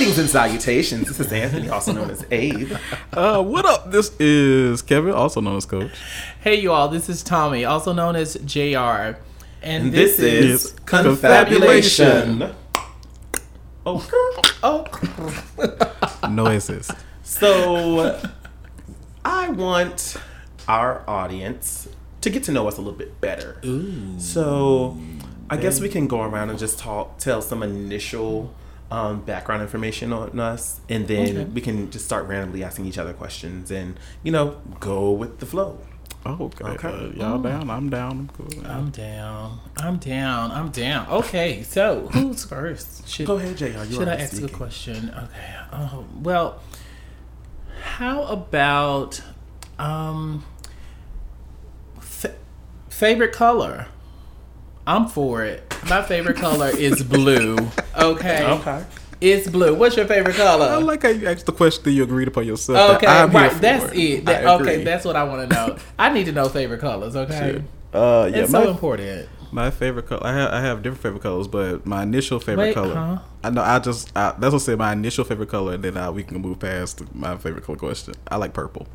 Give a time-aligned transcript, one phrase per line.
[0.00, 1.08] Greetings and salutations.
[1.08, 2.72] This is Anthony, also known as Abe.
[3.12, 3.90] Uh, what up?
[3.90, 5.90] This is Kevin, also known as Coach.
[6.40, 6.88] Hey, you all.
[6.88, 8.78] This is Tommy, also known as JR.
[8.78, 9.18] And,
[9.62, 12.50] And this, is is Confabulation.
[13.84, 14.08] Oh,
[14.62, 14.86] Oh,
[16.30, 16.92] No assist.
[17.22, 18.18] so
[19.22, 20.16] I want
[20.66, 21.88] our audience
[22.22, 23.60] to get to know us a little bit better.
[24.16, 24.96] So
[25.50, 28.54] I guess we can go around and just talk, tell some initial
[28.90, 31.44] um, background information on us, and then Okay.
[31.44, 35.46] we can just start randomly asking each other questions, and you know, go with the
[35.46, 35.78] flow.
[36.26, 36.64] Oh, okay.
[36.64, 36.88] Okay.
[36.88, 37.70] Uh, y'all down?
[37.70, 38.10] I'm down.
[38.10, 38.66] I'm cool.
[38.66, 39.58] I'm down.
[39.78, 40.50] I'm down.
[40.50, 41.08] I'm down.
[41.08, 43.08] Okay, so who's first?
[43.08, 43.64] Should, Go ahead, Jr.
[43.64, 44.54] You should are I ask speaking.
[44.54, 45.10] a question?
[45.16, 45.54] Okay.
[45.72, 46.60] Oh, well,
[47.82, 49.22] how about
[49.78, 50.44] um
[52.00, 52.34] fa-
[52.90, 53.86] favorite color?
[54.86, 55.62] I'm for it.
[55.88, 57.56] My favorite color is blue.
[57.98, 58.44] Okay.
[58.44, 58.84] Okay.
[59.20, 59.74] It's blue.
[59.74, 60.64] What's your favorite color?
[60.66, 62.96] I like how you asked the question that you agreed upon yourself.
[62.96, 63.60] Okay, that right.
[63.60, 64.24] That's it.
[64.24, 65.76] That- I okay, that's what I want to know.
[65.98, 67.14] I need to know favorite colors.
[67.16, 69.28] Okay, Uh, yeah, it's my, so important.
[69.52, 70.24] my favorite color.
[70.24, 72.94] I have, I have different favorite colors, but my initial favorite Wait, color.
[72.94, 73.18] huh?
[73.44, 73.62] I know.
[73.62, 74.74] I just I, that's what I say.
[74.76, 78.14] My initial favorite color, and then uh, we can move past my favorite color question.
[78.28, 78.86] I like purple.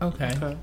[0.00, 0.56] Okay.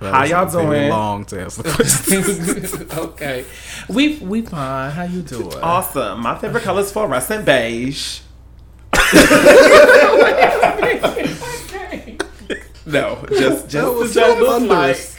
[0.00, 0.90] That How y'all doing?
[0.90, 2.98] Long to answer the question.
[2.98, 3.44] okay.
[3.88, 4.90] We we fine.
[4.90, 5.54] How you doing?
[5.62, 6.20] Awesome.
[6.20, 8.20] My favorite color is fluorescent beige.
[12.86, 14.48] No, just just was the so joke.
[14.68, 15.16] thunderous.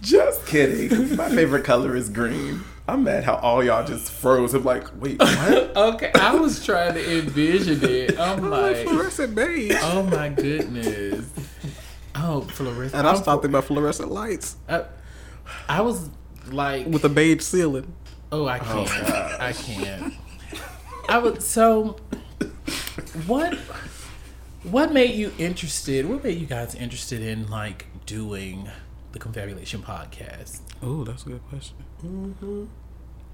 [0.00, 1.16] Just kidding.
[1.16, 2.62] My favorite color is green.
[2.88, 4.54] I'm mad how all y'all just froze.
[4.54, 5.76] I'm like, wait, what?
[5.76, 6.10] Okay.
[6.14, 8.18] I was trying to envision it.
[8.18, 9.76] I'm like, fluorescent beige.
[9.82, 11.26] oh my goodness.
[12.18, 12.94] Oh, fluorescent.
[12.94, 14.84] And I I'm started thinking about fluorescent lights I,
[15.68, 16.08] I was
[16.50, 17.94] like, with a beige ceiling.
[18.32, 19.40] Oh, I oh, can't.
[19.40, 20.14] I can't.
[21.08, 21.42] I would.
[21.42, 21.96] So,
[23.26, 23.54] what?
[24.64, 26.06] What made you interested?
[26.06, 28.68] What made you guys interested in like doing
[29.12, 30.60] the Confabulation podcast?
[30.82, 31.76] Oh, that's a good question.
[32.04, 32.64] Mm-hmm.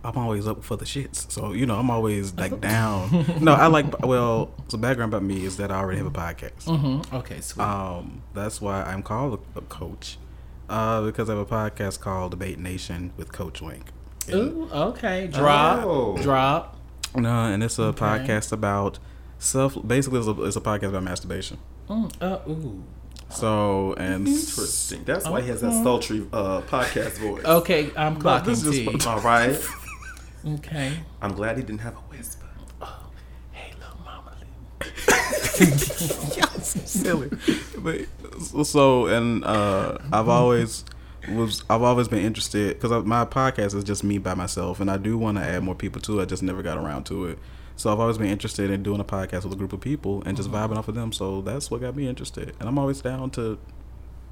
[0.04, 3.24] I'm always up for the shits, so you know I'm always like down.
[3.40, 4.04] no, I like.
[4.06, 6.64] Well, the background about me is that I already have a podcast.
[6.64, 7.14] Mm-hmm.
[7.16, 7.62] Okay, sweet.
[7.64, 10.18] Um, that's why I'm called a, a coach,
[10.68, 13.86] uh, because I have a podcast called Debate Nation with Coach Wink.
[14.28, 15.26] And, Ooh, okay.
[15.28, 15.84] Drop.
[15.84, 16.16] Oh.
[16.20, 16.76] Drop.
[17.14, 18.98] no, and it's a podcast about
[19.38, 19.76] self.
[19.86, 21.58] Basically, it's a, it's a podcast about masturbation.
[21.88, 22.82] Mm, uh, ooh.
[23.30, 25.04] So and Interesting.
[25.04, 27.44] That's why he has that sultry uh, podcast voice.
[27.44, 28.62] Okay, I'm this clocking is
[28.92, 29.58] just- All right.
[30.46, 30.98] Okay.
[31.20, 32.46] I'm glad he didn't have a whisper.
[32.80, 33.10] Oh,
[33.52, 34.36] hey, little mama.
[36.62, 37.30] silly.
[37.78, 38.06] But
[38.40, 40.84] so- so and uh, I've always
[41.28, 44.96] was I've always been interested because my podcast is just me by myself, and I
[44.96, 46.22] do want to add more people to it.
[46.22, 47.38] I just never got around to it.
[47.76, 50.36] So I've always been interested in doing a podcast with a group of people and
[50.36, 51.12] just vibing off of them.
[51.12, 53.58] So that's what got me interested, and I'm always down to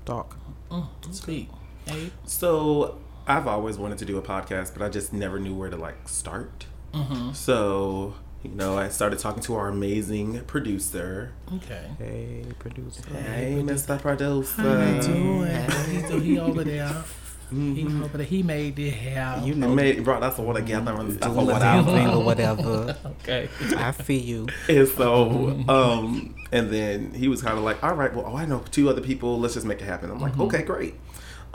[0.05, 0.37] talk.
[0.71, 1.49] Mm, sweet.
[1.87, 2.11] Hey.
[2.25, 2.99] So
[3.31, 6.09] I've always wanted to do a podcast, but I just never knew where to like
[6.09, 6.67] start.
[6.93, 7.33] Mm-hmm.
[7.33, 11.33] So you know, I started talking to our amazing producer.
[11.55, 11.91] Okay.
[11.99, 13.03] Hey, producer.
[13.09, 14.01] Hey, Mr.
[14.01, 14.63] Producer.
[14.63, 15.51] How you doing?
[15.51, 16.23] How you doing?
[16.23, 17.05] He over there.
[17.51, 18.27] He over there.
[18.27, 19.47] He made it happen.
[19.47, 22.09] You know, made brought us all together and stuff or doing the whatever.
[22.17, 22.97] or whatever.
[23.23, 23.49] Okay.
[23.77, 24.49] I feel you.
[24.69, 28.47] And so, um, and then he was kind of like, all right, well, oh, I
[28.47, 29.39] know two other people.
[29.39, 30.11] Let's just make it happen.
[30.11, 30.95] I'm like, okay, great.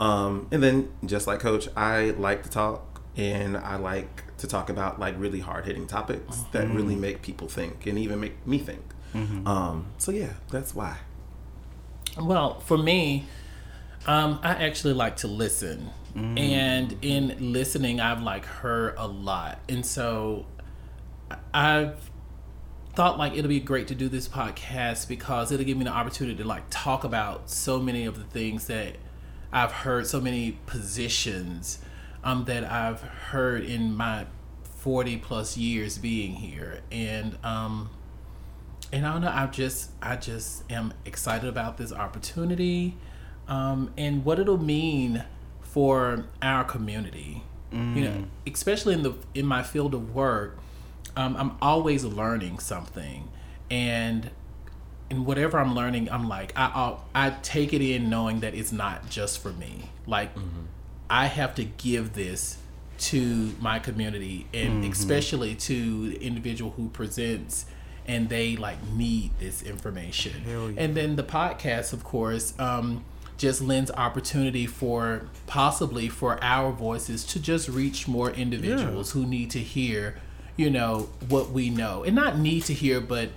[0.00, 4.68] Um, and then just like Coach, I like to talk and I like to talk
[4.68, 8.58] about like really hard hitting topics that really make people think and even make me
[8.58, 8.82] think.
[9.14, 10.98] Um, so yeah, that's why.
[12.20, 13.24] Well, for me,
[14.06, 19.84] um, I actually like to listen, and in listening, I've like heard a lot, and
[19.86, 20.44] so
[21.30, 22.10] I- I've
[22.94, 26.36] thought like it'll be great to do this podcast because it'll give me the opportunity
[26.42, 28.96] to like talk about so many of the things that
[29.52, 31.78] I've heard, so many positions
[32.24, 34.26] um, that I've heard in my
[34.62, 37.90] forty plus years being here, and um,
[38.92, 39.32] and I don't know.
[39.32, 42.96] I just I just am excited about this opportunity,
[43.48, 45.24] um, and what it'll mean
[45.62, 47.42] for our community.
[47.96, 50.58] You know, especially in the in my field of work,
[51.16, 53.28] um, I'm always learning something,
[53.70, 54.30] and
[55.10, 58.72] and whatever I'm learning, I'm like I I'll, I take it in knowing that it's
[58.72, 59.90] not just for me.
[60.06, 60.30] Like
[61.08, 62.58] I have to give this
[62.98, 67.66] to my community and especially to the individual who presents
[68.06, 70.32] and they like need this information.
[70.46, 70.70] Yeah.
[70.76, 73.04] And then the podcast, of course, um,
[73.36, 79.50] just lends opportunity for possibly for our voices to just reach more individuals who need
[79.50, 80.16] to hear,
[80.56, 82.02] you know, what we know.
[82.02, 83.30] And not need to hear, but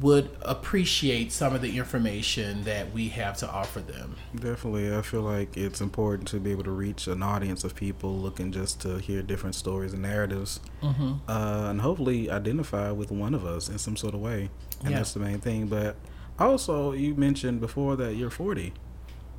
[0.00, 4.16] would appreciate some of the information that we have to offer them.
[4.34, 8.12] Definitely, I feel like it's important to be able to reach an audience of people
[8.16, 11.12] looking just to hear different stories and narratives, Mm-hmm.
[11.30, 14.50] uh, and hopefully identify with one of us in some sort of way.
[14.80, 14.96] And Yeah.
[14.98, 15.68] that's the main thing.
[15.68, 15.96] But
[16.38, 18.72] also, you mentioned before that you're 40.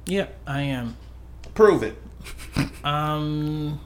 [0.06, 0.96] Yeah, I am.
[1.54, 2.01] Prove it.
[2.86, 3.80] Um,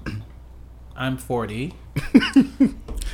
[0.95, 1.74] I'm 40.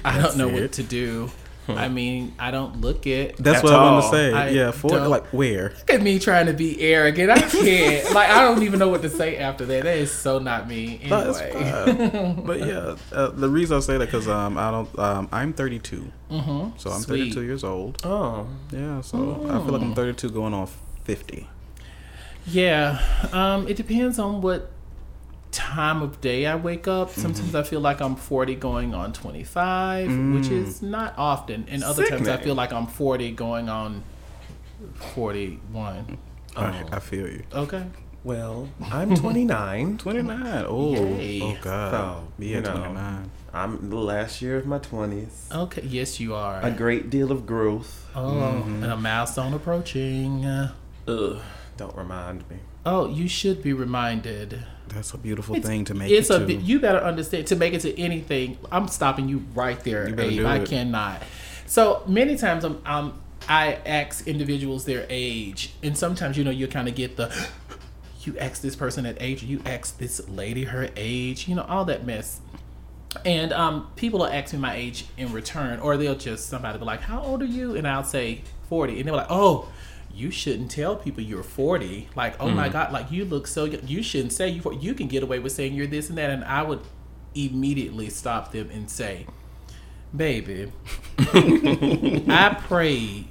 [0.03, 0.61] I don't know it.
[0.61, 1.29] what to do.
[1.67, 3.37] I mean, I don't look it.
[3.37, 4.33] That's At what I want to say.
[4.33, 5.69] I yeah, for Like where?
[5.69, 7.31] Look at me trying to be arrogant.
[7.31, 8.11] I can't.
[8.13, 9.83] like, I don't even know what to say after that.
[9.83, 10.99] That is so not me.
[11.03, 12.33] Anyway.
[12.45, 16.11] but yeah, uh, the reason I say that because um I don't um I'm 32,
[16.31, 16.77] mm-hmm.
[16.77, 17.33] so I'm Sweet.
[17.33, 18.01] 32 years old.
[18.03, 20.67] Oh, Yeah, so I feel like I'm 32 going on
[21.03, 21.47] 50.
[22.47, 22.99] Yeah,
[23.33, 24.69] um, it depends on what
[25.55, 27.09] time of day I wake up.
[27.11, 31.65] Sometimes I feel like I'm 40 going on 25, which is not often.
[31.69, 34.03] And other times I feel like I'm 40 going on
[35.13, 36.17] 41.
[36.55, 37.43] I, I feel you.
[37.53, 37.85] Okay.
[38.23, 39.97] well, I'm 29.
[39.97, 40.65] 29.
[40.67, 41.41] Oh, Yay.
[41.41, 41.91] oh God.
[41.91, 42.75] So, Me you at know.
[42.77, 43.31] 29.
[43.53, 45.51] I'm the last year of my 20s.
[45.53, 45.81] Okay.
[45.83, 46.61] Yes, you are.
[46.61, 48.09] A great deal of growth.
[48.15, 50.45] oh, and a milestone approaching.
[50.45, 50.73] Uh,
[51.07, 51.39] Ugh,
[51.77, 52.57] don't remind me.
[52.85, 54.59] Oh, you should be reminded.
[54.89, 56.53] That's a beautiful It's- thing to make It's it a to.
[56.55, 58.57] you better understand to make it to anything.
[58.71, 60.37] I'm stopping you right there, You better Abe.
[60.37, 61.23] do I cannot.
[61.65, 63.13] So many times I'm, um,
[63.49, 67.31] I ask individuals their age, and sometimes you know you kind of get the.
[68.23, 71.85] You ask this person that age, you ask this lady her age, you know all
[71.85, 72.39] that mess.
[73.23, 76.85] And um, people will ask me my age in return, or they'll just somebody be
[76.85, 79.67] like, "How old are you?" And I'll say forty, and they're like, "Oh."
[80.15, 82.09] You shouldn't tell people you're 40.
[82.15, 82.73] Like, oh my mm.
[82.73, 83.85] God, like you look so young.
[83.85, 86.29] You shouldn't say you You can get away with saying you're this and that.
[86.29, 86.81] And I would
[87.35, 89.27] immediately stop them and say,
[90.15, 90.71] baby,
[91.19, 93.27] I prayed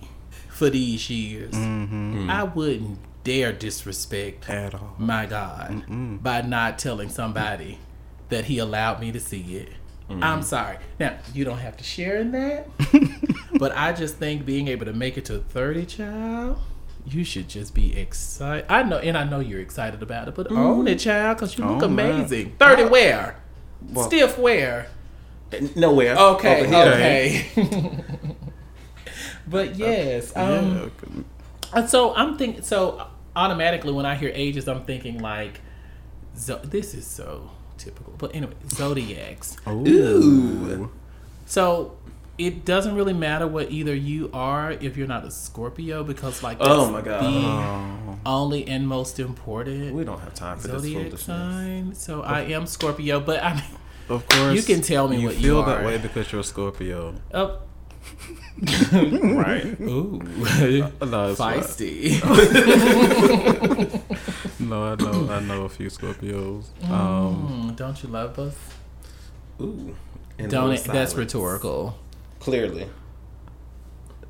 [0.48, 1.54] for these years.
[1.54, 2.28] Mm-hmm.
[2.30, 4.94] I wouldn't dare disrespect at all.
[4.98, 5.84] my God
[6.22, 7.78] by not telling somebody
[8.28, 9.70] that He allowed me to see it.
[10.10, 10.22] Mm-hmm.
[10.22, 10.76] I'm sorry.
[11.00, 12.68] Now, you don't have to share in that,
[13.58, 16.58] but I just think being able to make it to 30, child,
[17.06, 18.66] you should just be excited.
[18.68, 21.64] I know, and I know you're excited about it, but own it, child, because you
[21.64, 21.86] look that.
[21.86, 22.56] amazing.
[22.58, 23.36] 30 wear,
[23.92, 24.88] Well- Stiff where?
[25.76, 26.16] Nowhere.
[26.16, 27.46] Okay, okay.
[29.46, 31.78] but yes, um, yeah.
[31.80, 32.62] and so I'm thinking.
[32.62, 33.06] So
[33.36, 35.60] automatically, when I hear ages, I'm thinking like,
[36.36, 38.14] zo- this is so typical.
[38.18, 39.56] But anyway, zodiacs.
[39.68, 40.90] Ooh.
[41.46, 41.96] So
[42.36, 46.58] it doesn't really matter what either you are if you're not a Scorpio because like
[46.58, 47.22] that's Oh my God.
[47.22, 51.22] the only and most important We don't have time for this zodiac foolishness.
[51.26, 51.94] sign.
[51.94, 53.62] So I am Scorpio, but I mean,
[54.08, 54.54] Of course.
[54.56, 57.14] You can tell me you what you feel that way because you're a Scorpio.
[57.32, 57.58] oh,
[58.92, 59.80] Right.
[59.80, 60.20] ooh,
[61.00, 62.20] No, it's feisty.
[64.60, 65.28] No, I know.
[65.30, 66.64] I know a few Scorpios.
[66.88, 68.54] Um, Mm, don't you love us?
[69.60, 69.94] Ooh.
[70.38, 70.84] And Don't it?
[70.84, 71.98] That's rhetorical.
[72.44, 72.88] Clearly.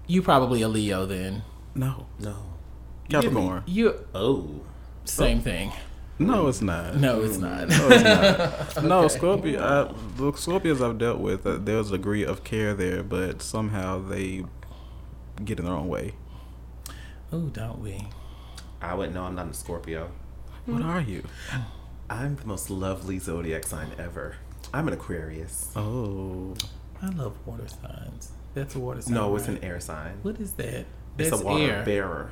[0.07, 1.43] You probably a Leo then.
[1.75, 2.37] no, No.
[3.11, 3.63] Capricorn.
[3.67, 4.61] You Oh.
[5.05, 5.73] same thing.
[6.19, 6.97] No, it's not.
[6.97, 7.69] No, it's not.
[7.69, 8.85] No, it's not.
[8.85, 9.61] No, Scorpio.
[9.61, 13.99] I, the Scorpios I've dealt with, uh, there's a degree of care there, but somehow
[13.99, 14.45] they
[15.45, 16.15] get in their own way.
[17.33, 18.07] oh, don't we?
[18.81, 20.11] I wouldn't know I'm not a Scorpio.
[20.67, 21.25] What are you?
[22.09, 24.37] I'm the most lovely zodiac sign ever.
[24.73, 25.73] I'm an Aquarius.
[25.75, 26.55] Oh,
[27.05, 28.33] I love water signs.
[28.55, 29.15] That's a water sign.
[29.15, 29.59] No, it's right?
[29.59, 30.19] an air sign.
[30.23, 30.87] What is that?
[31.19, 31.85] It's a water air.
[31.85, 32.31] bearer.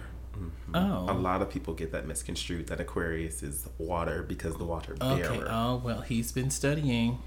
[0.74, 1.06] Oh.
[1.10, 5.12] A lot of people get that misconstrued that Aquarius is water because the water bearer.
[5.12, 5.36] Okay.
[5.38, 5.48] bearer.
[5.50, 7.18] Oh well, he's been studying.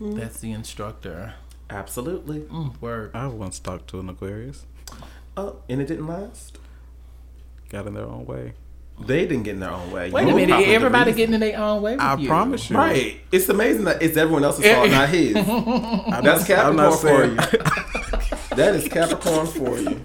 [0.00, 1.34] That's the instructor.
[1.68, 2.40] Absolutely.
[2.40, 3.10] Mm, word.
[3.14, 4.64] I once talked to an Aquarius.
[5.36, 6.58] Oh, and it didn't last.
[7.68, 8.52] Got in their own way.
[9.06, 10.10] They didn't get in their own way.
[10.10, 10.68] Wait You a minute.
[10.68, 12.28] Everybody getting in their own way with I you.
[12.28, 12.76] promise you.
[12.76, 13.20] Right.
[13.30, 15.34] It's amazing that it's everyone else's fault, not his.
[15.34, 17.36] That's I'm Capricorn not for you.
[18.56, 20.00] that is Capricorn for you.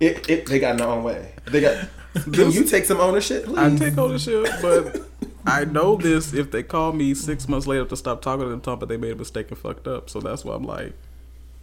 [0.00, 1.32] It, it, they got in their own way.
[1.46, 1.88] They got.
[2.32, 3.58] Can you take some ownership, please?
[3.58, 5.08] I take ownership, but
[5.46, 8.60] I know this if they call me six months later to stop talking to them,
[8.60, 10.10] talk, but they made a mistake and fucked up.
[10.10, 10.92] So that's why I'm like,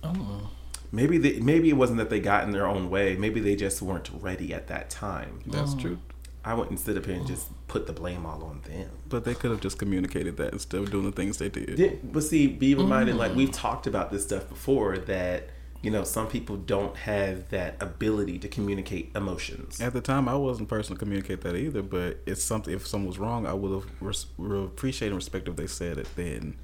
[0.03, 0.49] Oh.
[0.91, 3.15] Maybe they, maybe it wasn't that they got in their own way.
[3.15, 5.41] Maybe they just weren't ready at that time.
[5.45, 5.81] that's uh-huh.
[5.81, 5.99] true.
[6.49, 8.89] I wouldn't sit up here and just put the blame all on them.
[9.07, 11.77] But they could have just communicated that instead of doing the things they did.
[11.77, 13.35] Yeah, but see, be reminded, like mm.
[13.35, 15.49] we've talked about this stuff before, that
[15.83, 19.79] you know some people don't have that ability to communicate emotions.
[19.79, 21.83] At the time, I wasn't person to communicate that either.
[21.83, 22.73] But it's something.
[22.73, 25.99] If someone was wrong, I would have res- re- appreciated and respect if they said
[25.99, 26.55] it then,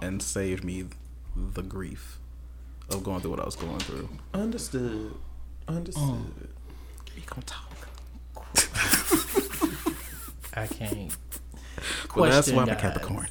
[0.00, 0.86] and saved me
[1.36, 2.18] the grief
[2.88, 4.08] of going through what I was going through.
[4.32, 5.12] Understood.
[5.68, 6.02] Understood.
[6.02, 6.48] Mm.
[7.14, 7.73] You gonna talk?
[10.54, 11.16] I can't.
[12.14, 12.80] Well, that's Question, why I'm a guys.
[12.80, 13.28] Capricorn.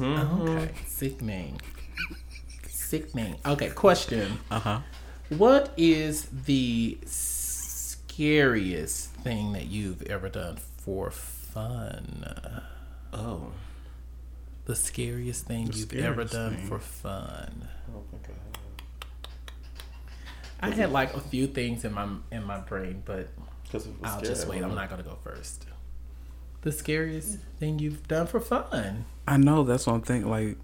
[0.00, 1.60] Okay, sickening.
[2.68, 3.36] Sickening.
[3.44, 4.38] Okay, question.
[4.50, 4.80] Uh huh.
[5.28, 12.26] What is the scariest thing that you've ever done for fun?
[13.12, 13.52] Oh.
[14.66, 16.66] The scariest thing The you've ever done thing.
[16.66, 17.68] for fun.
[17.94, 18.36] Oh my god.
[20.60, 23.28] I had like a few things in my in my brain, but
[23.82, 24.62] Because I'll just wait.
[24.62, 25.66] I'm not gonna go first.
[26.62, 29.04] The scariest thing you've done for fun.
[29.28, 30.30] I know that's what I'm thinking.
[30.30, 30.56] Like,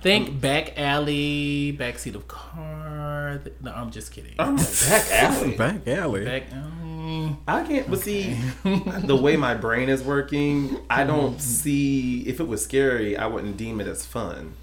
[0.00, 3.40] Think back alley, backseat of car.
[3.42, 4.34] th- No, I'm just kidding.
[4.38, 4.56] I'm
[4.88, 5.56] back alley.
[5.56, 6.24] back alley.
[6.24, 6.52] Back.
[6.52, 7.90] Um, I can't.
[7.90, 12.20] But see, the way my brain is working, I don't see.
[12.22, 14.54] If it was scary, I wouldn't deem it as fun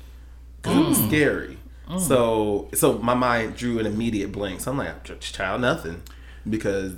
[0.61, 1.57] because it was scary.
[1.99, 4.61] So, so my mind drew an immediate blank.
[4.61, 6.01] So I'm like, child, nothing,
[6.49, 6.93] because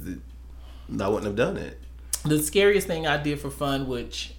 [0.90, 1.80] I wouldn't have done it.
[2.24, 4.34] the scariest thing I did for fun, which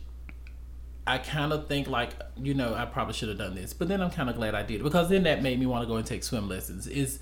[1.07, 4.01] I kind of think like you know I probably should have done this, but then
[4.03, 6.07] I'm kind of glad I did because then that made me want to go and
[6.07, 6.87] take swim lessons.
[6.87, 7.19] Is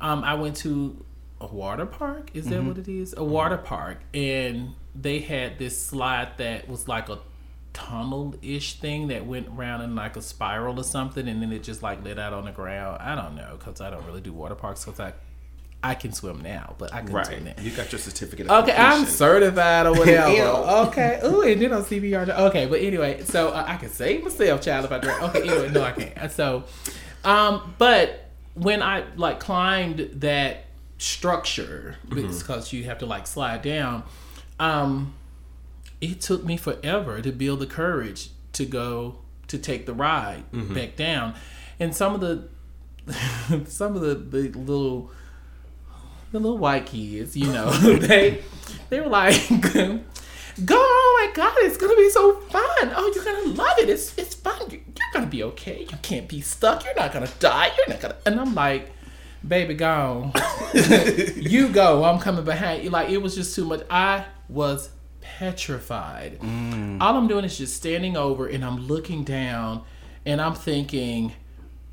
[0.00, 1.04] um, I went to
[1.40, 2.30] a water park?
[2.34, 3.14] Is that what it is?
[3.16, 7.18] A water park, and they had this slide that was like a
[7.72, 11.62] tunnel ish thing that went around in like a spiral or something, and then it
[11.62, 12.98] just like lit out on the ground.
[13.00, 15.12] I don't know because I don't really do water parks because I
[15.82, 17.56] I can swim now, but I couldn't swim Right.
[17.56, 17.64] then.
[17.64, 18.48] You got your certificate.
[18.48, 20.30] Of Okay, I'm certified or whatever.
[20.88, 21.20] Okay.
[21.24, 22.28] Ooh, and then on CPR.
[22.28, 25.22] Okay, but anyway, so uh, I can save myself, child, if I drink.
[25.22, 26.30] Okay, anyway, no, I can't.
[26.32, 26.64] So,
[27.24, 30.66] um, but when I like climbed that
[30.98, 34.02] structure, because you have to like slide down,
[34.58, 35.14] um,
[36.02, 39.16] it took me forever to build the courage to go
[39.48, 40.44] to take the ride
[40.74, 41.34] back down,
[41.78, 42.48] and some of the
[43.66, 45.10] some of the, the little
[46.32, 48.42] the little white kids, you know, they
[48.88, 50.76] they were like, "Go!
[50.76, 52.92] Oh my God, it's gonna be so fun!
[52.94, 53.88] Oh, you're gonna love it!
[53.88, 54.60] It's it's fun.
[54.70, 55.80] You're, you're gonna be okay.
[55.90, 56.84] You can't be stuck.
[56.84, 57.70] You're not gonna die.
[57.76, 58.90] You're not gonna." And I'm like,
[59.46, 60.32] "Baby, go!
[61.36, 62.04] you go.
[62.04, 63.82] I'm coming behind you." Like it was just too much.
[63.90, 66.38] I was petrified.
[66.40, 67.00] Mm.
[67.00, 69.82] All I'm doing is just standing over, and I'm looking down,
[70.24, 71.32] and I'm thinking,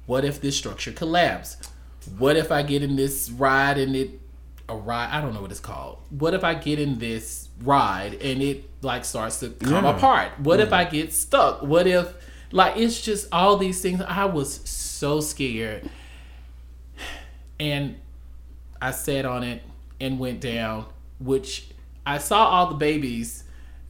[0.06, 1.70] "What if this structure collapses?"
[2.18, 4.20] what if I get in this ride and it
[4.70, 6.00] a ride I don't know what it's called.
[6.10, 9.96] What if I get in this ride and it like starts to come Yeah.
[9.96, 10.40] apart?
[10.40, 11.62] What if I get stuck?
[11.62, 12.14] What if
[12.52, 14.02] like it's just all these things.
[14.02, 15.90] I was so scared.
[17.60, 17.98] And
[18.82, 19.64] I sat on it
[20.00, 20.86] and went down,
[21.20, 21.70] which
[22.06, 23.44] I saw all the babies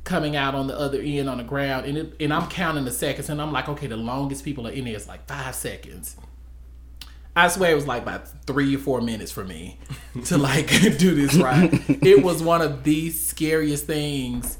[0.05, 2.91] coming out on the other end on the ground and it, and I'm counting the
[2.91, 6.15] seconds and I'm like, okay, the longest people are in there is like five seconds.
[7.37, 9.77] I swear it was like about three or four minutes for me
[10.25, 10.67] to like
[10.97, 11.71] do this right.
[12.03, 14.57] it was one of the scariest things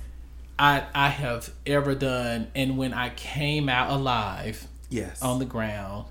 [0.60, 2.48] I I have ever done.
[2.56, 5.22] And when I came out alive Yes.
[5.22, 6.06] on the ground,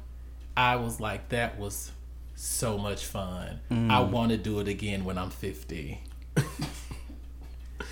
[0.56, 1.92] I was like, that was
[2.34, 3.60] so much fun.
[3.70, 3.90] Mm.
[3.90, 6.00] I want to do it again when I'm 50.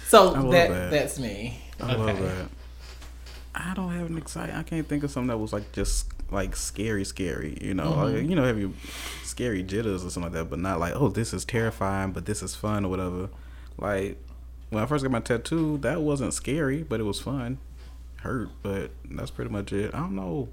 [0.08, 0.90] so that, that.
[0.90, 1.60] that's me.
[1.80, 2.48] I love that.
[3.54, 4.54] I don't have an exciting.
[4.54, 7.56] I can't think of something that was like just like scary, scary.
[7.60, 8.16] You know, Mm-hmm.
[8.16, 8.74] like, you know, have you
[9.22, 12.42] scary jitters or something like that, but not like oh, this is terrifying, but this
[12.42, 13.28] is fun or whatever.
[13.78, 14.18] Like
[14.70, 17.58] when I first got my tattoo, that wasn't scary, but it was fun.
[18.22, 19.94] Hurt, but that's pretty much it.
[19.94, 20.48] I don't know.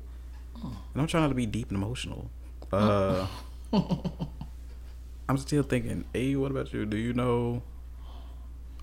[0.64, 2.30] And I'm trying not to be deep and emotional.
[2.72, 3.26] Uh,
[5.30, 6.04] I'm still thinking.
[6.14, 6.86] Hey, what about you?
[6.86, 7.64] Do you know?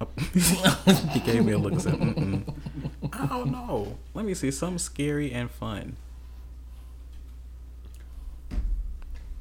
[1.12, 2.42] he gave me a look and said, Mm-mm.
[3.12, 3.98] I don't know.
[4.14, 4.50] Let me see.
[4.50, 5.96] Something scary and fun.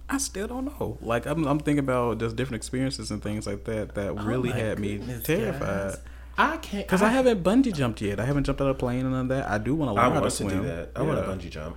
[0.10, 0.98] I still don't know.
[1.02, 4.54] Like I'm, I'm thinking about just different experiences and things like that that really Oh
[4.54, 5.60] my had me goodness, terrified.
[5.60, 5.98] guys.
[6.38, 8.20] I can't Because I, haven't bungee jumped yet.
[8.20, 9.50] I haven't jumped out of a plane and none of that.
[9.50, 10.62] I do want to I learn how want to to swim.
[10.62, 10.92] do that.
[10.96, 11.76] I want to bungee jump.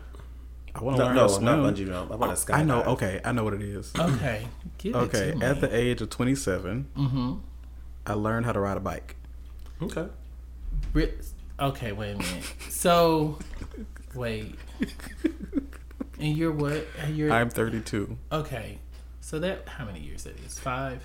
[0.75, 1.45] I want to No, learn no, how to swim.
[1.47, 2.13] not bungee jump.
[2.13, 2.55] I want to skydive.
[2.57, 2.83] I know.
[2.83, 3.93] Okay, I know what it is.
[3.99, 4.47] Okay.
[4.79, 5.61] Give Okay, It to at me.
[5.63, 7.33] the age of 27, Mm-hmm.
[8.07, 9.17] I learned how to ride a bike.
[9.83, 10.07] Okay.
[11.61, 12.45] Ri- Okay, wait a minute.
[12.69, 13.39] So,
[14.15, 14.55] wait.
[16.19, 16.87] And you're what?
[17.11, 18.17] You're I'm 32.
[18.33, 18.79] okay.
[19.23, 20.59] So that how many years that is?
[20.59, 21.03] Five.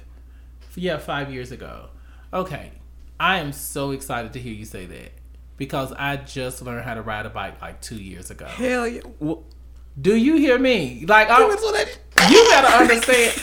[0.75, 1.89] Yeah, five years ago.
[2.33, 2.71] Okay,
[3.19, 5.11] I am so excited to hear you say that
[5.57, 8.45] because I just learned how to ride a bike like two years ago.
[8.47, 9.01] Hell yeah.
[9.19, 9.43] Well,
[10.01, 11.05] Do you hear me?
[11.07, 13.33] Like, I, you gotta understand.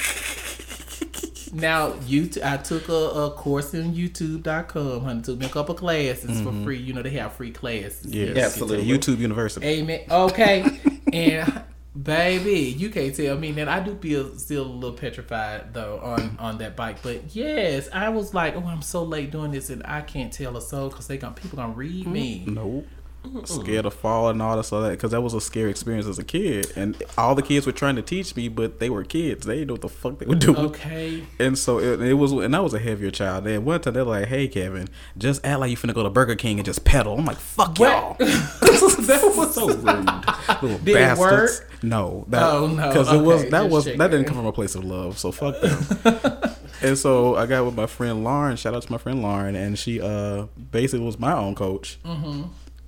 [1.53, 5.23] Now, you t- I took a, a course in YouTube.com, honey.
[5.23, 6.65] Took me a couple classes for mm-hmm.
[6.65, 6.79] free.
[6.79, 8.07] You know they have free classes.
[8.07, 8.87] yes, Absolutely.
[8.87, 9.67] YouTube University.
[9.67, 10.01] Amen.
[10.11, 10.81] Okay.
[11.13, 11.63] and
[12.01, 16.37] Baby, you can't tell me that I do feel still a little petrified though on
[16.39, 17.03] on that bike.
[17.03, 20.57] But yes, I was like, oh, I'm so late doing this, and I can't tell
[20.57, 22.45] a soul because they gonna people gonna read me.
[22.47, 22.87] Nope.
[23.45, 26.19] Scared of falling and all this all that because that was a scary experience as
[26.19, 29.47] a kid, and all the kids were trying to teach me, but they were kids.
[29.47, 30.57] They didn't know what the fuck they were doing.
[30.59, 31.23] Okay.
[31.39, 33.47] And so it, it was, and I was a heavier child.
[33.47, 36.35] And one time they're like, "Hey, Kevin, just act like you finna go to Burger
[36.35, 39.85] King and just pedal." I'm like, "Fuck y'all." that was So rude.
[40.63, 41.71] little Did it work?
[41.83, 42.89] No, that, Oh, no.
[42.89, 43.99] because it was that was checking.
[43.99, 45.19] that didn't come from a place of love.
[45.19, 46.55] So fuck them.
[46.83, 48.57] and so I got with my friend Lauren.
[48.57, 52.43] Shout out to my friend Lauren, and she uh basically was my own coach Mm-hmm.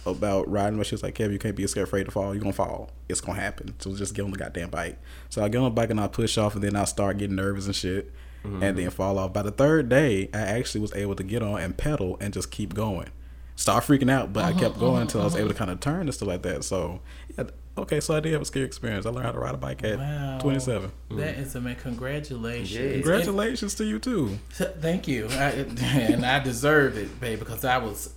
[0.06, 0.78] About riding.
[0.78, 2.34] But she was like, "Kevin, you can't be scared, afraid to fall.
[2.34, 2.90] You're gonna fall.
[3.08, 3.74] It's gonna happen.
[3.78, 4.98] So just get on the goddamn bike."
[5.30, 7.36] So I get on the bike and I push off, and then I start getting
[7.36, 8.12] nervous and shit.
[8.44, 8.76] And mm-hmm.
[8.76, 9.32] then fall off.
[9.32, 12.50] By the third day, I actually was able to get on and pedal and just
[12.50, 13.08] keep going.
[13.56, 15.44] Start freaking out, but I uh-huh, kept going until I was uh-huh.
[15.44, 16.64] able to kind of turn and stuff like that.
[16.64, 17.00] So,
[17.38, 17.44] yeah,
[17.78, 19.06] okay, so I did have a scary experience.
[19.06, 20.38] I learned how to ride a bike at Wow.
[20.40, 20.90] 27.
[21.12, 21.76] That is a man.
[21.76, 22.76] Congratulations.
[22.76, 24.38] And- Congratulations to you too.
[24.50, 28.12] Thank you, I, and I deserve it, babe, because I was.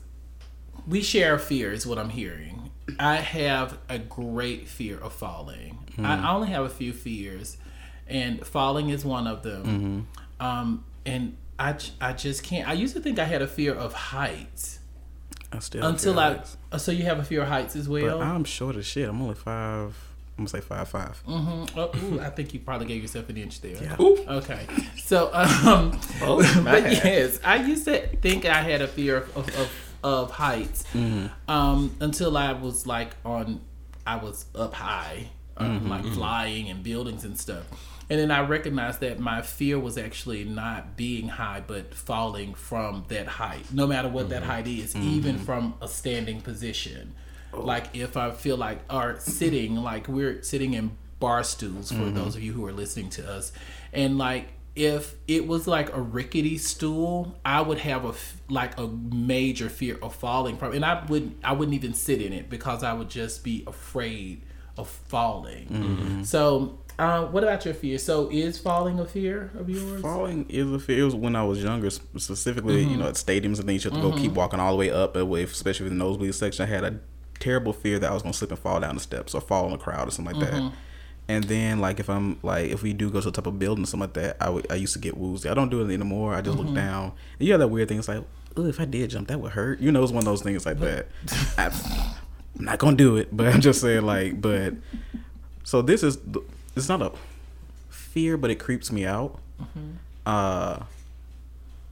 [0.88, 2.72] We share a fear, is what I'm hearing.
[3.00, 5.78] I have a great fear of falling.
[6.02, 7.58] I only have a few fears,
[8.08, 10.08] and falling is one of them.
[10.40, 11.74] Um, and I
[12.14, 12.68] just can't.
[12.70, 14.80] I used to think I had a fear of heights
[15.52, 16.30] I still until I.
[16.30, 18.20] like- uh, So you have a fear of heights as well.
[18.20, 19.10] But I'm short as shit.
[19.10, 19.96] I'm only five.
[20.38, 21.22] I'm gonna say five five.
[21.28, 21.80] Mm-hmm.
[21.80, 23.82] Oh, ooh, I think you probably gave yourself an inch there.
[23.82, 23.96] Yeah.
[24.00, 24.68] Okay.
[24.98, 29.48] So, um, Oh, but yes, I used to think I had a fear of of,
[29.58, 29.70] of,
[30.08, 31.28] of heights mm-hmm.
[31.52, 33.60] um, until I was like on,
[34.06, 36.14] I was up high, um, mm-hmm, like mm-hmm.
[36.14, 37.66] flying and buildings and stuff.
[38.10, 43.04] And then I recognized that my fear was actually not being high, but falling from
[43.10, 47.14] that height, no matter what that height is, even from a standing position.
[47.54, 47.62] Oh.
[47.62, 52.38] Like if I feel like, or sitting, like we're sitting in bar stools for those
[52.38, 53.52] of you who are listening to us,
[53.92, 58.14] and like if it was like a rickety stool, I would have a
[58.48, 62.32] like a major fear of falling from, and I wouldn't I wouldn't even sit in
[62.32, 64.44] it because I would just be afraid
[64.78, 65.66] of falling.
[65.68, 66.24] Mm-hmm.
[66.24, 67.98] So, uh, what about your fear?
[67.98, 70.00] So, is falling a fear of yours?
[70.04, 71.00] Falling is a fear.
[71.00, 73.00] It was when I was younger, specifically, you mm-hmm.
[73.00, 73.84] know, at stadiums and things.
[73.84, 74.36] You have to go keep mm-hmm.
[74.36, 76.64] walking all the way up, away, especially with the nosebleed section.
[76.64, 77.00] I had a
[77.40, 79.74] terrible fear that I was gonna slip and fall down the steps or fall in
[79.74, 80.72] a crowd or something like that.
[81.30, 83.84] And then, like, if I'm like, if we do go to the type of building
[83.84, 85.50] or something like that, I I used to get woozy.
[85.50, 86.34] I don't do it anymore.
[86.34, 86.76] I just look mm-hmm.
[86.76, 87.12] down.
[87.40, 88.00] And you have that weird thing.
[88.00, 88.24] It's like,
[88.56, 89.80] oh, if I did jump, that would hurt.
[89.80, 91.08] You know, it's one of those things like that.
[91.58, 91.66] I,
[92.58, 94.74] I'm not gonna do it, but I'm just saying, like, but
[95.64, 96.18] so this is
[96.76, 97.12] it's not a
[97.90, 99.40] fear, but it creeps me out.
[99.62, 99.92] Mm-hmm.
[100.26, 100.84] Uh,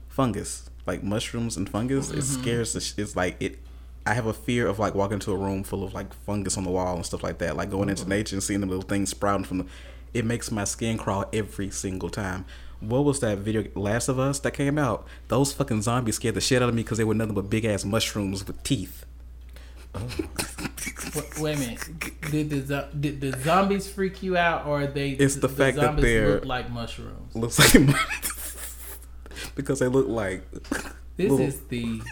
[0.08, 2.42] fungus, like mushrooms and fungus, it mm-hmm.
[2.42, 2.72] scares.
[2.72, 3.58] The sh- it's like it.
[4.06, 6.64] I have a fear of like walking into a room full of like fungus on
[6.64, 7.56] the wall and stuff like that.
[7.56, 8.08] Like going into mm.
[8.08, 9.66] nature and seeing the little things sprouting from the.
[10.14, 12.46] It makes my skin crawl every single time.
[12.80, 15.06] What was that video, Last of Us, that came out?
[15.28, 17.64] Those fucking zombies scared the shit out of me because they were nothing but big
[17.64, 19.04] ass mushrooms with teeth.
[19.94, 20.06] Oh.
[21.14, 22.20] Wait, wait a minute.
[22.30, 25.10] Did the zo- did the zombies freak you out, or they?
[25.10, 27.34] It's the fact that zombies they're- look like mushrooms.
[27.34, 27.86] Looks like
[29.54, 30.48] because they look like
[31.16, 32.02] This little- is the.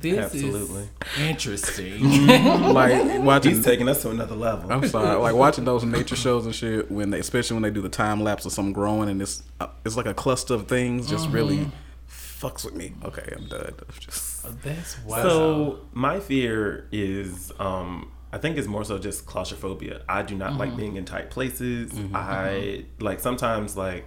[0.00, 0.82] This Absolutely.
[0.82, 2.26] is interesting.
[2.72, 4.72] like watching He's taking us to another level.
[4.72, 7.80] I'm sorry, like watching those nature shows and shit when they, especially when they do
[7.82, 11.08] the time lapse of something growing and it's uh, it's like a cluster of things,
[11.08, 11.70] just really
[12.08, 12.92] fucks with me.
[13.04, 13.74] Okay, I'm done.
[13.98, 15.30] Just That's wild.
[15.30, 20.02] So my fear is, um, I think it's more so just claustrophobia.
[20.08, 21.92] I do not like being in tight places.
[22.12, 24.04] I like sometimes like,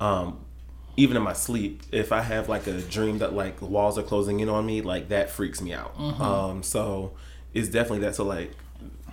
[0.00, 0.44] um,
[0.96, 4.02] even in my sleep, if I have like a dream that like the walls are
[4.02, 5.94] closing in on me, like that freaks me out.
[5.98, 7.12] Um, so
[7.54, 8.14] it's definitely that.
[8.14, 8.52] So like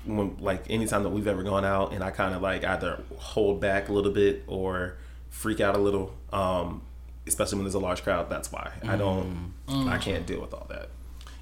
[0.05, 3.59] when like anytime that we've ever gone out and I kind of like either hold
[3.61, 4.97] back a little bit or
[5.29, 6.81] freak out a little, um,
[7.27, 8.29] especially when there's a large crowd.
[8.29, 10.89] That's why I don't, I can't deal with all that.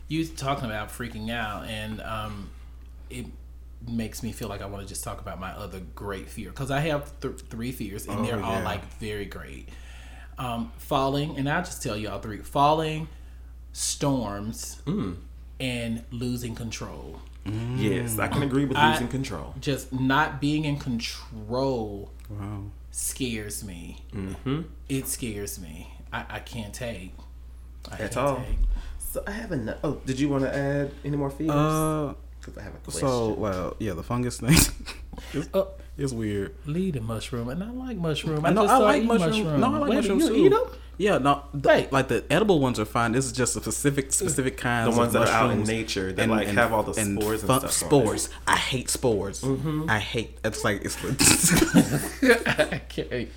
[0.09, 2.49] you talking about freaking out, and um,
[3.09, 3.25] it
[3.87, 6.71] makes me feel like I want to just talk about my other great fear because
[6.71, 9.69] I have th- three fears, and they're all like very great.
[10.39, 13.07] Um, falling, and I'll just tell you all three: falling,
[13.73, 14.81] storms,
[15.59, 17.19] and losing control.
[17.77, 19.53] Yes, I can agree with I- losing control.
[19.59, 22.63] Just not being in control wow.
[22.91, 24.03] scares me.
[24.13, 24.61] Mm-hmm.
[24.89, 25.87] It scares me.
[26.11, 27.13] I, I can't take.
[27.89, 28.35] I At can't all.
[28.37, 28.57] take.
[28.99, 29.77] So I have enough.
[29.83, 31.51] Oh, did you want to add any more fears?
[31.51, 33.07] Uh, Because I have a question.
[33.07, 34.57] so well, yeah, the fungus thing.
[35.53, 36.53] Oh, It's weird.
[36.65, 38.45] Lead a mushroom, and I like mushroom.
[38.45, 39.59] I know just I like eating mushroom.
[39.59, 40.35] No, I like Wait, mushrooms you too.
[40.45, 40.63] eat them?
[40.99, 41.91] Yeah, no, the, Wait.
[41.91, 43.11] like the edible ones are fine.
[43.11, 44.93] This is just a specific specific kinds.
[44.93, 47.47] The ones of that are out in nature that, like, have all the spores and
[47.47, 48.03] fun- stuff on it.
[48.03, 48.29] Spores.
[48.47, 49.41] I hate spores.
[49.41, 49.89] Mm-hmm.
[49.89, 50.37] I hate.
[50.43, 50.97] It's like it's.
[52.47, 53.29] I can't.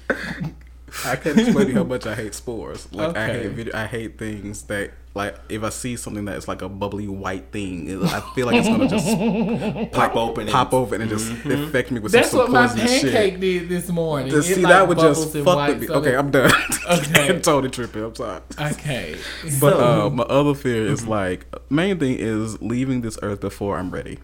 [1.07, 2.88] I can't explain to you how much I hate spores.
[2.92, 6.62] Like I hate video, I hate things that like if I see something that's like
[6.62, 10.42] a bubbly white thing, it- I feel like it's gonna just Pop open.
[10.42, 13.40] and- pop over and just infect me with That's some, what my pancake shit.
[13.40, 14.31] did this morning.
[14.42, 15.87] See like, that would just fuck with me.
[15.88, 16.53] so Okay, that- I'm done.
[16.90, 17.29] Okay.
[17.29, 18.03] I'm totally tripping.
[18.05, 18.40] I'm sorry.
[18.61, 19.16] Okay.
[19.61, 23.79] But So- uh, my other fear is like main thing is leaving this earth before
[23.79, 24.18] I'm ready.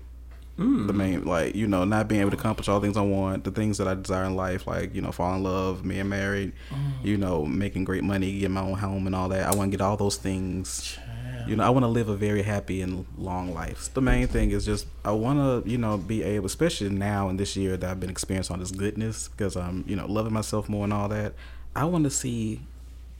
[0.56, 0.94] The mm.
[0.94, 3.50] main like you know not being able to accomplish all the things I want, the
[3.50, 7.04] things that I desire in life, like you know fall in love, being married, mm.
[7.04, 9.46] you know making great money, get my own home and all that.
[9.46, 10.98] I want to get all those things.
[11.46, 13.92] You know I want to live a very happy and long life.
[13.92, 17.36] The main thing is just I want to you know be able, especially now in
[17.36, 20.70] this year that I've been experiencing all this goodness because I'm you know loving myself
[20.70, 21.34] more and all that.
[21.74, 22.62] I want to see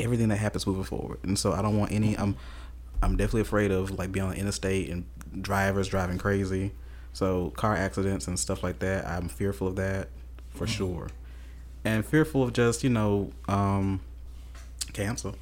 [0.01, 1.19] everything that happens moving forward.
[1.23, 2.17] And so I don't want any.
[2.17, 2.37] I'm
[3.03, 5.05] I'm definitely afraid of like being on the interstate and
[5.41, 6.73] drivers driving crazy.
[7.17, 9.07] So car accidents and stuff like that.
[9.07, 10.09] I'm fearful of that
[10.51, 10.75] for mm-hmm.
[10.75, 11.09] sure,
[11.83, 14.01] and fearful of just you know um,
[14.93, 15.33] cancer.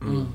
[0.00, 0.08] Mm.
[0.08, 0.30] Mm.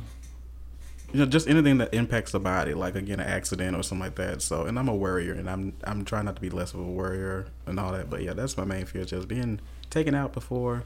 [1.14, 4.16] You know, just anything that impacts the body, like again, an accident or something like
[4.18, 4.44] that.
[4.44, 6.84] So, and I'm a worrier, and I'm I'm trying not to be less of a
[6.84, 8.12] worrier and all that.
[8.12, 9.60] But yeah, that's my main fear, just being
[9.90, 10.84] taken out before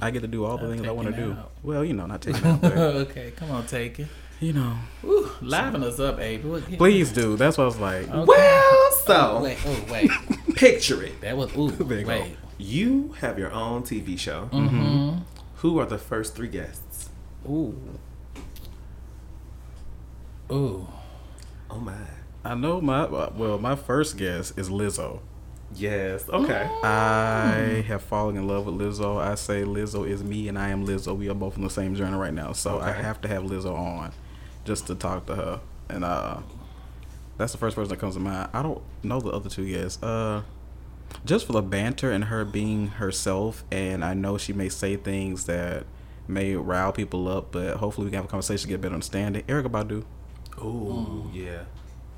[0.00, 1.36] I get to do all the uh, things I want to do.
[1.64, 4.06] Well, you know, not taken out, but okay, come on, take it.
[4.38, 6.62] you know, Woo, liven us up, Abe.
[6.78, 7.36] Please do.
[7.36, 8.08] That's what I was like.
[8.08, 8.24] Okay.
[8.24, 10.10] Well, so Oh, wait, oh, wait.
[10.56, 11.20] picture it.
[11.20, 12.08] That was, ooh, There you go.
[12.10, 12.36] wait.
[12.58, 14.48] You have your own TV show.
[14.52, 15.18] Mm-hmm.
[15.56, 17.10] Who are the first three guests?
[17.48, 17.78] Ooh.
[20.50, 20.86] Ooh.
[21.70, 21.94] Oh my.
[22.44, 25.20] I know my well, my first guess is Lizzo.
[25.74, 26.28] Yes.
[26.28, 26.70] Okay.
[26.84, 29.18] I have fallen in love with Lizzo.
[29.20, 31.16] I say Lizzo is me and I am Lizzo.
[31.16, 32.52] We are both on the same journey right now.
[32.52, 33.02] So I Okay.
[33.02, 34.12] have to have Lizzo on
[34.64, 35.60] just to talk to her.
[35.88, 36.38] And uh
[37.38, 38.50] that's the first person that comes to mind.
[38.52, 40.02] I don't know the other two guests.
[40.02, 40.42] Uh
[41.24, 45.44] just for the banter and her being herself and I know she may say things
[45.46, 45.84] that
[46.28, 49.42] may rile people up, but hopefully we can have a conversation, get a better understanding.
[49.44, 50.04] Erykah Badu.
[50.62, 51.64] Ooh, yeah.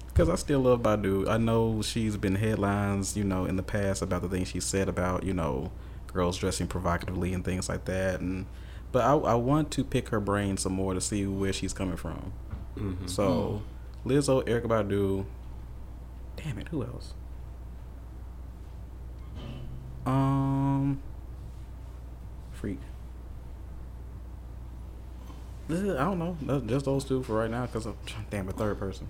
[0.06, 1.28] Because I still love Badu.
[1.28, 4.88] I know she's been headlines, you know, in the past about the things she said
[4.88, 5.70] about, you know,
[6.06, 8.20] girls dressing provocatively and things like that.
[8.20, 8.46] And
[8.90, 11.96] but I, I want to pick her brain some more to see where she's coming
[11.96, 12.32] from.
[12.76, 13.06] Mm-hmm.
[13.06, 13.62] So,
[14.04, 15.24] Lizzo, Erykah Badu.
[16.36, 17.14] Damn it, who else?
[20.06, 21.00] Um,
[22.52, 22.78] freak.
[25.70, 26.36] Uh, I don't know.
[26.40, 27.66] That's Just those two for right now.
[27.66, 27.96] Cause I'm
[28.30, 29.08] damn a third person.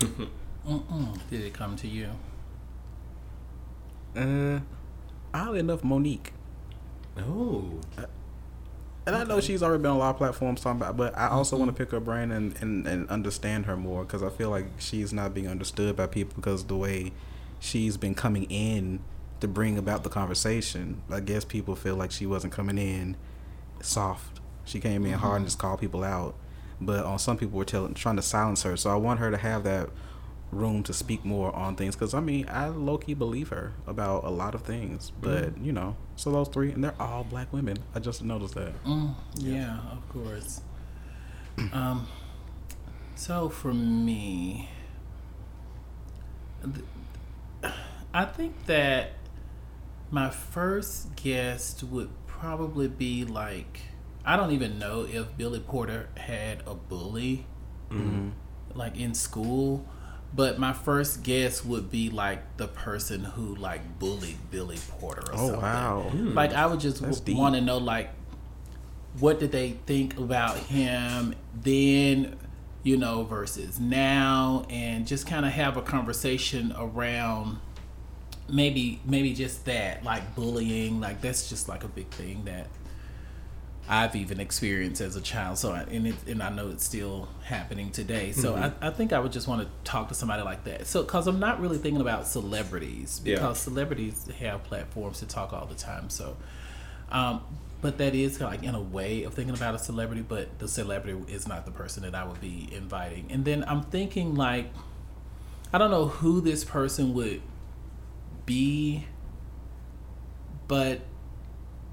[0.00, 1.18] Mm-mm.
[1.30, 2.08] Did it come to you?
[4.16, 4.60] Uh,
[5.32, 6.30] oddly enough, Mo'Nique.
[7.18, 7.80] Oh.
[9.04, 11.28] And I know she's already been on a lot of platforms talking about, but I
[11.28, 11.82] also want to mm-hmm.
[11.82, 15.34] pick her brain and, and, and understand her more because I feel like she's not
[15.34, 17.12] being understood by people because the way
[17.58, 19.00] she's been coming in
[19.40, 21.02] to bring about the conversation.
[21.10, 23.16] I guess people feel like she wasn't coming in
[23.80, 24.40] soft.
[24.64, 25.46] She came in hard and mm-hmm.
[25.46, 26.36] just called people out.
[26.80, 28.76] But on some people were telling, trying to silence her.
[28.76, 29.90] So I want her to have that
[30.52, 34.24] room to speak more on things because I mean I low key believe her about
[34.24, 37.78] a lot of things, but you know, so those three and they're all black women.
[37.94, 38.84] I just noticed that.
[38.84, 40.60] Mm, yeah, of course.
[41.72, 42.06] Um,
[43.14, 44.70] so for me,
[46.62, 47.72] th-
[48.14, 49.12] I think that
[50.10, 53.80] my first guest would probably be like
[54.24, 57.46] I don't even know if Billy Porter had a bully
[58.74, 59.86] like in school.
[60.34, 65.34] But my first guess would be like the person who like bullied Billy Porter or
[65.34, 65.60] Oh something.
[65.62, 66.00] wow.
[66.10, 66.32] Hmm.
[66.34, 67.36] Like I would just deep.
[67.36, 68.10] want to know like
[69.18, 72.38] what did they think about him then,
[72.82, 77.58] you know, versus now, and just kind of have a conversation around
[78.48, 82.66] maybe maybe just that like bullying like that's just like a big thing that
[83.88, 85.58] I've even experienced as a child.
[85.58, 88.32] So, I, and it, and I know it's still happening today.
[88.32, 90.86] So, I, I think I would just want to talk to somebody like that.
[90.86, 93.34] So, because I'm not really thinking about celebrities Yeah.
[93.36, 96.10] because celebrities have platforms to talk all the time.
[96.10, 96.36] So,
[97.10, 97.42] um,
[97.80, 100.60] but that is kind of like in a way of thinking about a celebrity, but
[100.60, 103.26] the celebrity is not the person that I would be inviting.
[103.30, 104.70] And then I'm thinking like,
[105.72, 107.42] I don't know who this person would
[108.46, 109.06] be,
[110.68, 111.00] but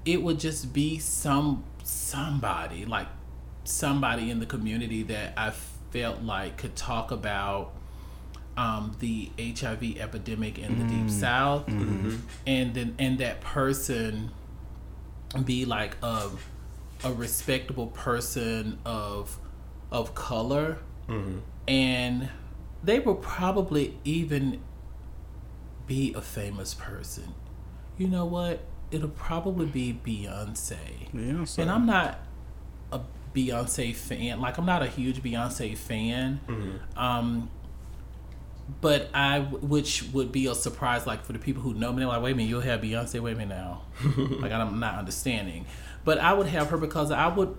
[0.04, 3.08] it would just be some somebody like
[3.64, 5.52] somebody in the community that I
[5.90, 7.72] felt like could talk about
[8.56, 11.10] um, the HIV epidemic in the deep mm.
[11.10, 12.08] south, mm-hmm.
[12.08, 12.16] Mm-hmm.
[12.46, 14.30] and then and that person
[15.44, 16.30] be like a
[17.04, 19.38] a respectable person of
[19.90, 21.38] of color, mm-hmm.
[21.66, 22.28] and
[22.82, 24.60] they will probably even
[25.86, 27.34] be a famous person.
[27.96, 28.60] You know what?
[28.90, 30.76] It'll probably be Beyonce.
[31.12, 32.18] Yeah, so- And I'm not
[32.92, 33.00] a
[33.34, 34.40] Beyonce fan.
[34.40, 36.40] Like I'm not a huge Beyonce fan.
[36.96, 37.50] Um,
[38.80, 42.06] but I, which would be a surprise, like for the people who know me, they're
[42.08, 43.20] like, wait a minute, you'll have Beyonce.
[43.20, 43.82] Wait a minute now,
[44.40, 45.66] like I'm not understanding.
[46.04, 47.56] But I would have her because I would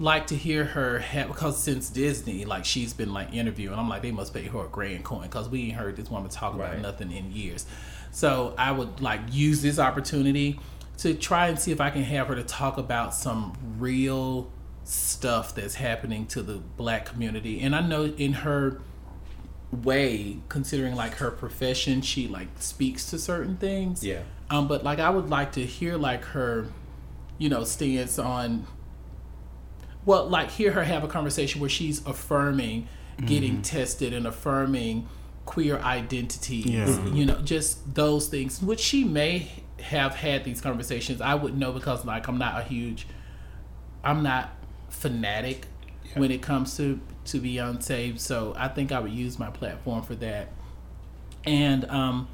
[0.00, 4.02] like to hear her have because since Disney, like she's been like interviewing, I'm like
[4.02, 6.78] they must pay her a grand coin because we ain't heard this woman talk about
[6.78, 7.66] nothing in years.
[8.10, 10.58] So I would like use this opportunity
[10.98, 14.50] to try and see if I can have her to talk about some real
[14.84, 17.60] stuff that's happening to the black community.
[17.60, 18.80] And I know in her
[19.70, 24.02] way, considering like her profession, she like speaks to certain things.
[24.02, 24.22] Yeah.
[24.48, 26.66] Um, but like I would like to hear like her,
[27.36, 28.66] you know, stance on
[30.04, 32.88] well, like hear her have a conversation where she's affirming
[33.26, 35.06] getting tested and affirming
[35.44, 36.66] queer identities.
[36.66, 37.04] Yeah.
[37.06, 41.20] You know, just those things, which she may have had these conversations.
[41.20, 43.06] I wouldn't know because like I'm not a huge
[44.02, 44.50] I'm not
[44.88, 45.66] fanatic
[46.14, 50.14] when it comes to to Beyonce, so I think I would use my platform for
[50.16, 50.48] that.
[51.44, 52.28] And um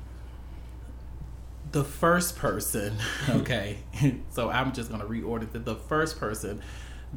[1.72, 2.96] the first person,
[3.28, 3.78] okay,
[4.30, 5.64] so I'm just gonna reorder that.
[5.64, 6.62] The first person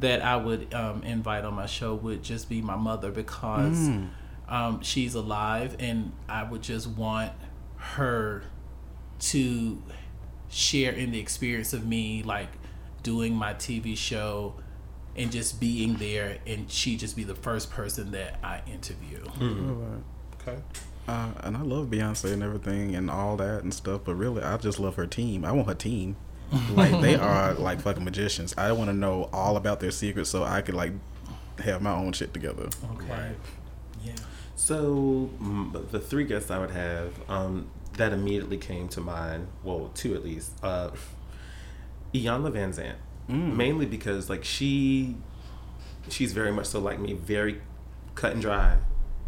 [0.00, 3.88] that I would um, invite on my show would just be my mother because
[4.48, 7.32] um, she's alive, and I would just want
[7.76, 8.42] her
[9.20, 9.82] to
[10.48, 12.48] share in the experience of me, like
[13.02, 14.54] doing my TV show
[15.16, 19.22] and just being there, and she just be the first person that I interview.
[20.40, 20.58] Okay.
[21.08, 24.56] Uh, and I love Beyonce and everything and all that and stuff, but really, I
[24.58, 25.44] just love her team.
[25.44, 26.16] I want her team.
[26.72, 28.54] Like they are like fucking magicians.
[28.58, 30.92] I want to know all about their secrets so I could like
[31.60, 32.68] have my own shit together.
[32.94, 33.32] Okay.
[34.02, 34.12] Yeah.
[34.56, 39.48] So mm, the three guests I would have um, that immediately came to mind.
[39.62, 40.52] Well, two at least.
[40.62, 40.90] Uh,
[42.14, 42.96] Iyanla Vanzant,
[43.28, 45.16] mainly because like she,
[46.08, 47.60] she's very much so like me, very
[48.16, 48.78] cut and dry.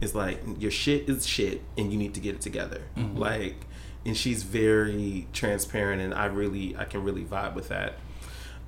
[0.00, 2.82] It's like your shit is shit, and you need to get it together.
[3.14, 3.66] Like,
[4.04, 7.94] and she's very transparent, and I really, I can really vibe with that.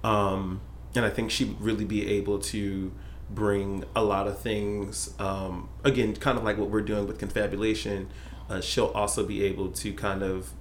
[0.02, 0.60] Um,
[0.94, 2.92] and I think she'd really be able to
[3.30, 5.12] bring a lot of things.
[5.18, 8.08] Um, again, kind of like what we're doing with confabulation.
[8.48, 10.52] Uh, she'll also be able to kind of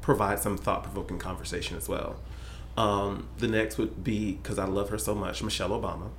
[0.00, 2.16] provide some thought provoking conversation as well.
[2.78, 6.10] Um, the next would be because I love her so much, Michelle Obama,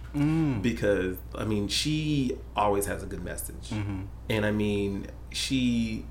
[0.61, 3.71] because I mean she always has a good message,
[4.29, 6.05] and I mean she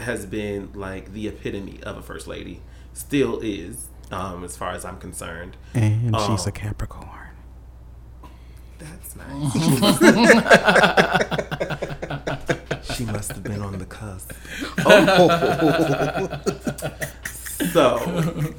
[0.00, 2.60] has been like the epitome of a first lady,
[2.92, 5.56] still is, um, as far as I'm concerned.
[5.74, 6.26] And Oh.
[6.36, 7.06] she's a Capricorn.
[8.78, 9.52] That's nice.
[12.96, 14.32] she must have been on the cusp.
[14.86, 16.40] Oh.
[17.72, 18.54] so,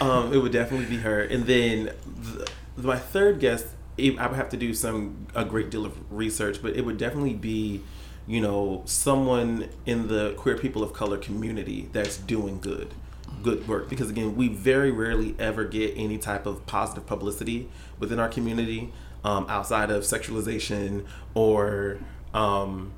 [0.00, 1.20] um, it would definitely be her.
[1.22, 1.90] And then
[2.24, 3.66] th my third guest,
[3.98, 7.34] I would have to do some a great deal of research, but it would definitely
[7.34, 7.82] be,
[8.26, 12.94] you know, someone in the queer people of color community that's doing good,
[13.42, 13.88] good work.
[13.88, 18.92] Because again, we very rarely ever get any type of positive publicity within our community
[19.24, 21.04] um, outside of sexualization
[21.34, 21.98] or.
[22.34, 22.92] Um,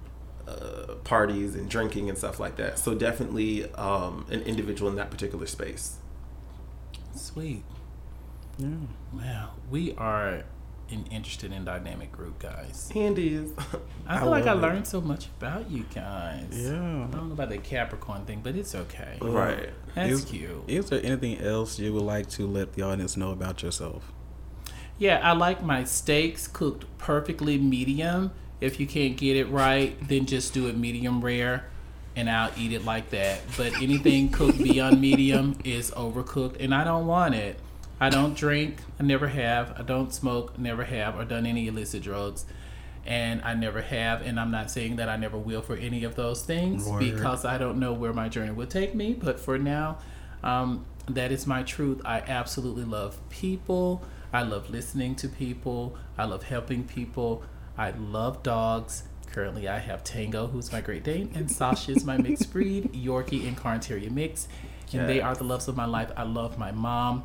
[0.46, 2.78] uh, parties and drinking and stuff like that.
[2.78, 5.96] So definitely um, an individual in that particular space.
[7.16, 7.64] Sweet.
[8.58, 8.68] Yeah.
[9.12, 9.52] Wow.
[9.70, 10.44] We are
[10.90, 12.90] an interested and dynamic group, guys.
[12.94, 13.52] And is
[14.06, 14.66] I I feel like I love it.
[14.66, 16.46] learned so much about you guys.
[16.52, 16.70] Yeah.
[16.72, 19.18] I don't know about the Capricorn thing, but it's okay.
[19.20, 19.70] right.
[19.94, 20.64] That's Is- cute.
[20.66, 24.12] Is there anything else you would like to let the audience know about yourself?
[24.98, 28.30] Yeah, I like my steaks cooked perfectly medium.
[28.60, 31.64] If you can't get it right, then just do it medium rare
[32.16, 33.40] and I'll eat it like that.
[33.56, 37.58] But anything cooked beyond medium is overcooked and I don't want it.
[38.00, 39.78] I don't drink, I never have.
[39.78, 42.44] I don't smoke, never have, or done any illicit drugs.
[43.07, 46.14] And I never have, and I'm not saying that I never will for any of
[46.14, 47.00] those things Word.
[47.00, 49.12] because I don't know where my journey will take me.
[49.12, 49.98] But for now,
[50.42, 52.00] um, that is my truth.
[52.04, 54.02] I absolutely love people.
[54.33, 55.96] I love listening to people.
[56.16, 57.44] I love helping people.
[57.76, 59.04] I love dogs.
[59.30, 63.46] Currently, I have Tango, who's my Great Dane, and Sasha is my mixed breed, Yorkie
[63.46, 64.48] and Cairn Terrier mix.
[64.92, 66.12] And they are the loves of my life.
[66.16, 67.24] I love my mom,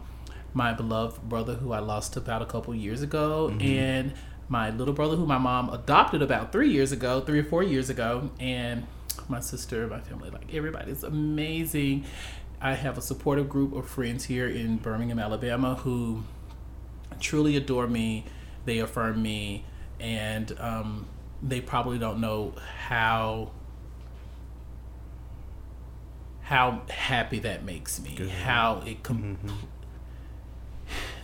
[0.54, 4.14] my beloved brother, who I lost about a couple years ago, and
[4.48, 7.90] my little brother, who my mom adopted about three years ago, three or four years
[7.90, 8.86] ago, and
[9.28, 12.06] my sister, my family, like everybody's amazing.
[12.62, 16.24] I have a supportive group of friends here in Birmingham, Alabama, who
[17.20, 18.26] truly adore me.
[18.66, 19.66] They affirm me,
[20.00, 21.08] and um,
[21.42, 22.54] they probably don't know
[22.88, 23.52] how
[26.42, 28.16] how happy that makes me.
[28.44, 29.38] How it com-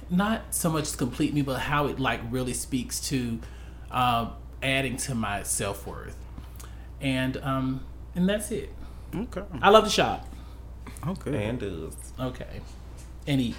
[0.10, 3.40] not so much to complete me, but how it like really speaks to
[3.92, 6.18] um, adding to my self worth,
[7.02, 8.70] and um, and that's it.
[9.14, 9.44] Okay.
[9.62, 10.28] I love to shop.
[11.08, 11.46] Okay.
[11.46, 11.96] And does.
[12.20, 12.62] Okay,
[13.28, 13.56] and eat.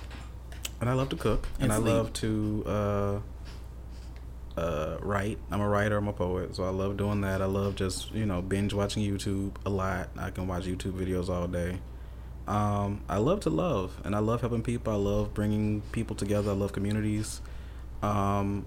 [0.81, 3.19] and I love to cook, and, And I love to uh,
[4.57, 5.39] uh, write.
[5.51, 5.97] I'm a writer.
[5.97, 7.43] I'm a poet, so I love doing that.
[7.43, 10.09] I love just you know binge watching YouTube a lot.
[10.19, 11.79] I can watch YouTube videos all day.
[12.47, 14.93] Um, I love to love, and I love helping people.
[14.93, 16.51] I love bringing people together.
[16.53, 17.41] I love communities.
[18.03, 18.67] Um,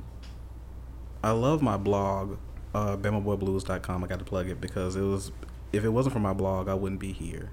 [1.23, 2.37] I love my blog,
[2.73, 4.03] uh, BamaBoyBlues.com.
[4.03, 5.31] I got to plug it because it was.
[5.71, 7.51] If it wasn't for my blog, I wouldn't be here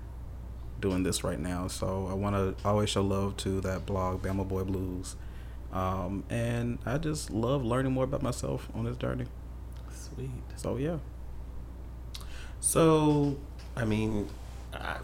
[0.80, 1.68] doing this right now.
[1.68, 5.16] So I want to always show love to that blog, Bama Boy Blues.
[5.72, 9.26] Um, and I just love learning more about myself on this journey.
[9.92, 10.30] Sweet.
[10.56, 10.98] So yeah.
[12.60, 13.36] So,
[13.76, 14.28] I mean,
[14.72, 14.96] I,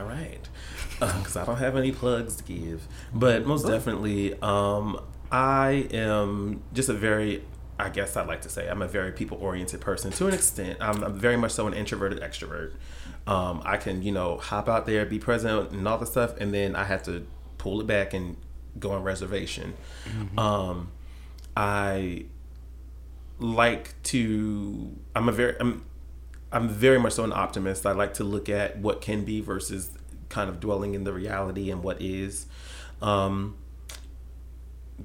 [0.00, 0.48] all right,
[0.94, 6.88] because I don't have any plugs to give, but most definitely, um, I am just
[6.88, 7.44] a very,
[7.78, 10.78] I guess I'd like to say, I'm a very people oriented person to an extent.
[10.80, 12.72] I'm, I'm very much so an introverted extrovert.
[13.26, 16.52] Um, I can, you know, hop out there, be present, and all the stuff, and
[16.52, 17.26] then I have to
[17.58, 18.36] pull it back and
[18.78, 19.74] go on reservation.
[20.38, 20.92] Um,
[21.56, 22.24] I
[23.40, 25.82] like to i'm a very i'm
[26.52, 27.86] i'm very much so an optimist.
[27.86, 29.90] I like to look at what can be versus
[30.28, 32.46] kind of dwelling in the reality and what is.
[33.02, 33.56] Um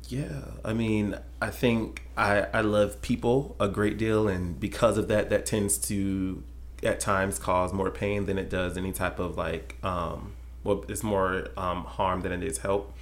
[0.10, 5.08] yeah i mean i think i i love people a great deal and because of
[5.08, 6.44] that that tends to
[6.84, 11.04] at times cause more pain than it does any type of like um well it's
[11.04, 12.94] more um harm than it is help.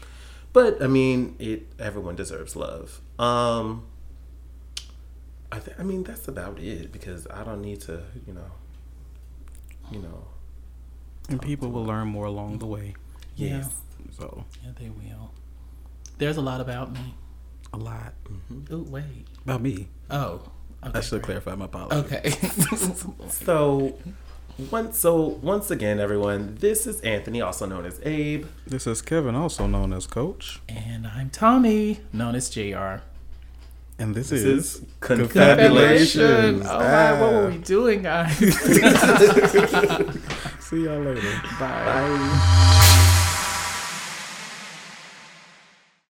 [0.51, 3.01] But i mean it everyone deserves love.
[3.17, 3.85] Um
[5.53, 7.95] I th- I mean that's about it because I don't need to,
[8.27, 8.51] you know,
[9.91, 10.19] you know.
[11.29, 12.95] And people will learn more along the way.
[13.35, 13.69] Yes.
[14.17, 15.31] So Yeah, they will.
[16.17, 17.13] There's a lot about me.
[17.71, 18.13] a lot
[18.71, 19.25] Oh wait.
[19.45, 19.87] about me.
[20.09, 20.41] Oh.
[20.85, 20.97] Okay.
[20.99, 21.95] I should clarify my apology.
[22.15, 22.33] Okay.
[23.29, 23.97] So,
[24.69, 25.13] once so
[25.53, 28.45] once again, everyone, this is Anthony, also known as Abe.
[28.67, 32.97] This is Kevin, also known as Coach, and I'm Tommy, known as Jr.
[33.99, 36.65] and this, This is, is Confabulations.
[36.69, 37.49] Oh my, what were Ah.
[37.49, 38.37] we doing, guys?
[40.59, 41.41] See y'all later.
[41.59, 42.89] Bye.